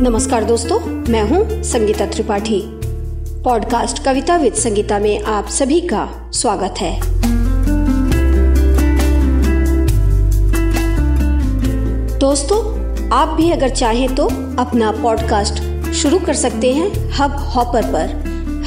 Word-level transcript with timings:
नमस्कार 0.00 0.44
दोस्तों, 0.44 0.78
मैं 1.12 1.22
हूँ 1.22 1.62
संगीता 1.62 2.04
त्रिपाठी। 2.06 2.62
पॉडकास्ट 3.44 4.04
कविता 4.04 4.36
विद 4.36 4.54
संगीता 4.54 4.98
में 4.98 5.22
आप 5.22 5.48
सभी 5.48 5.80
का 5.80 6.30
स्वागत 6.32 6.74
है। 6.80 7.00
दोस्तों, 12.18 12.60
आप 13.10 13.28
भी 13.28 13.50
अगर 13.50 13.68
चाहें 13.68 14.14
तो 14.14 14.24
अपना 14.62 14.92
पॉडकास्ट 14.92 15.62
शुरू 15.92 16.18
कर 16.18 16.34
सकते 16.34 16.72
हैं 16.72 16.88
हब 17.10 17.36
हॉपर 17.54 17.82
पर। 17.82 18.16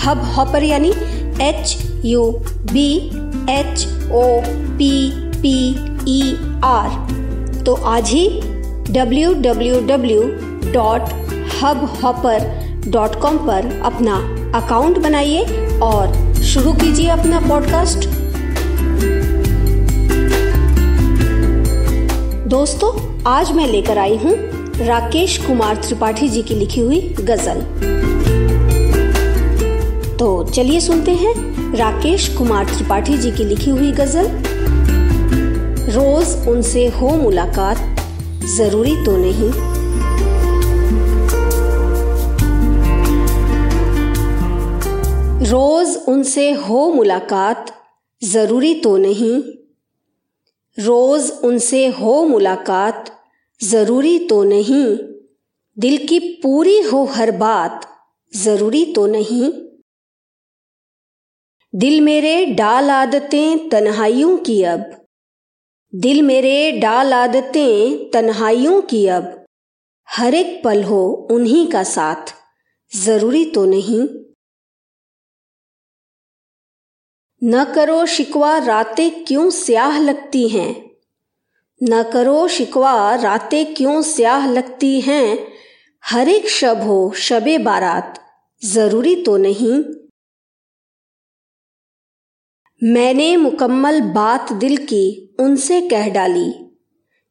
हब 0.06 0.24
हॉपर 0.36 0.64
यानी 0.64 0.94
H 1.42 1.78
U 2.06 2.32
B 2.74 2.88
H 3.50 3.88
O 4.12 4.42
P 4.78 5.12
P 5.42 5.58
E 6.08 6.36
R 6.64 7.64
तो 7.66 7.74
आज 7.74 8.10
ही 8.10 8.28
www 8.94 10.53
dot 10.72 11.02
Hubhopper 12.04 12.40
dot 12.88 13.16
com 13.22 13.38
पर 13.38 13.82
अपना 13.86 14.16
अकाउंट 14.56 14.98
बनाइए 14.98 15.78
और 15.84 16.34
शुरू 16.44 16.74
कीजिए 16.74 17.08
अपना 17.10 17.40
पॉडकास्ट 17.40 18.08
दोस्तों, 22.48 22.92
आज 23.28 23.52
मैं 23.52 23.68
लेकर 23.68 23.98
आई 23.98 24.18
हूँ 24.18 24.36
राकेश 24.78 25.38
कुमार 25.38 25.76
त्रिपाठी 25.76 26.28
जी 26.30 26.42
की 26.42 26.56
लिखी 26.56 26.82
हुई 26.82 27.00
गज़ल। 27.20 27.62
तो 30.18 30.28
चलिए 30.44 30.80
सुनते 30.80 31.12
हैं 31.12 31.34
राकेश 31.78 32.28
कुमार 32.38 32.66
त्रिपाठी 32.66 33.18
जी 33.18 33.32
की 33.32 33.44
लिखी 33.44 33.70
हुई 33.70 33.92
गज़ल। 33.92 34.28
रोज 35.96 36.48
उनसे 36.48 36.88
हो 36.88 37.10
मुलाकात, 37.10 37.78
ज़रूरी 38.58 38.96
तो 39.06 39.18
नहीं। 39.18 39.52
रोज 45.46 45.98
उनसे 46.08 46.52
हो 46.52 46.90
मुलाकात 46.94 47.72
ज़रूरी 48.24 48.82
तो 48.82 48.98
नहीं। 48.98 49.44
रोज 50.78 51.32
उनसे 51.44 51.88
हो 51.88 52.24
मुलाकात 52.26 53.22
ज़रूरी 53.64 54.28
तो 54.28 54.44
नहीं। 54.44 54.98
दिल 55.78 55.98
की 56.08 56.20
पूरी 56.20 56.82
हो 56.82 57.04
हर 57.06 57.32
बात 57.32 57.90
ज़रूरी 58.36 58.86
तो 58.86 59.06
नहीं। 59.08 59.52
दिल 61.76 62.02
मेरे 62.02 62.46
डाल 62.46 62.90
आदतें 62.92 63.70
तन्हाइयों 63.70 64.38
की 64.38 64.64
अब। 64.64 65.06
दिल 65.96 66.22
मेरे 66.22 66.72
डाल 66.72 67.14
आदतें 67.14 68.10
तन्हाइयों 68.10 68.82
की 68.82 69.08
अब। 69.08 69.46
हर 70.10 70.36
एक 70.36 70.64
पल 70.64 70.84
हो 70.84 71.28
उन्हीं 71.32 71.68
का 71.68 71.84
साथ 71.84 72.36
ज़रूरी 72.92 73.46
तो 73.46 73.66
नहीं। 73.66 74.23
न 77.46 77.64
करो 77.64 78.06
शिकवा 78.06 78.58
रातें 78.58 79.26
क्यों 79.26 79.50
स्याह 79.50 80.00
लगती 80.00 80.50
हैं? 80.50 80.92
न 81.84 82.04
करो 82.04 82.48
शिकवा 82.48 83.16
रातें 83.16 83.76
क्यों 83.76 84.02
स्याह 84.02 84.52
लगती 84.52 85.02
हैं? 85.02 85.48
हर 86.06 86.30
एक 86.30 86.50
शब 86.50 86.82
हो 86.82 87.14
शबे 87.16 87.58
बारात, 87.58 88.20
ज़रूरी 88.66 89.16
तो 89.16 89.38
नहीं। 89.38 89.84
मैंने 92.84 93.38
मुकम्मल 93.38 94.02
बात 94.02 94.54
दिल 94.54 94.78
की, 94.78 95.36
उनसे 95.40 95.82
कह 95.82 96.10
डाली। 96.10 96.54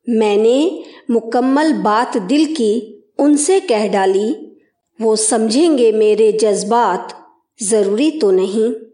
मैंने 0.09 0.85
मुकम्मल 1.11 1.73
बात 1.73 2.17
दिल 2.17 2.55
की, 2.55 3.05
उनसे 3.19 3.61
कह 3.61 3.89
डाली। 3.89 4.57
वो 5.01 5.17
समझेंगे 5.17 5.93
मेरे 5.93 6.33
जज्बात, 6.33 7.29
ज़रूरी 7.63 8.11
तो 8.11 8.31
नहीं। 8.31 8.92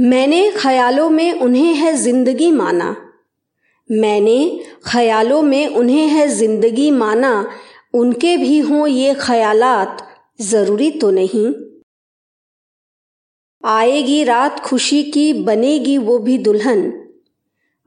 मैंने 0.00 0.50
ख्यालों 0.50 1.10
में 1.10 1.32
उन्हें 1.32 1.74
है 1.74 1.96
ज़िंदगी 1.96 2.50
माना। 2.50 2.96
मैंने 3.90 4.60
ख्यालों 4.84 5.42
में 5.42 5.66
उन्हें 5.68 6.06
है 6.06 6.28
ज़िंदगी 6.28 6.90
माना। 6.90 7.50
उनके 7.94 8.36
भी 8.36 8.58
हों 8.58 8.86
ये 8.86 9.14
ख्यालात, 9.14 10.08
ज़रूरी 10.40 10.90
तो 10.90 11.10
नहीं। 11.10 11.54
आएगी 13.64 14.24
रात 14.24 14.60
खुशी 14.60 15.02
की, 15.02 15.32
बनेगी 15.32 15.98
वो 15.98 16.18
भी 16.18 16.38
दुल्हन। 16.38 17.08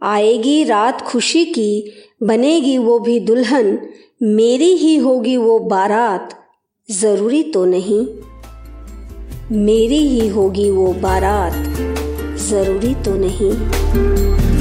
आएगी 0.03 0.63
रात 0.63 1.01
खुशी 1.01 1.45
की, 1.45 1.91
बनेगी 2.23 2.77
वो 2.77 2.99
भी 2.99 3.19
दुल्हन। 3.19 3.89
मेरी 4.21 4.75
ही 4.75 4.97
होगी 4.97 5.37
वो 5.37 5.59
बारात, 5.59 6.45
ज़रूरी 6.91 7.43
तो 7.43 7.65
नहीं। 7.65 8.07
मेरी 9.51 10.07
ही 10.07 10.27
होगी 10.27 10.69
वो 10.69 10.93
बारात। 10.93 11.92
ज़रूरी 12.47 12.93
तो 13.05 13.15
नहीं। 13.17 14.52